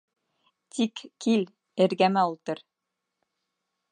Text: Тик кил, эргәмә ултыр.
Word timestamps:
Тик 0.77 1.03
кил, 1.25 1.43
эргәмә 1.85 2.25
ултыр. 2.33 2.65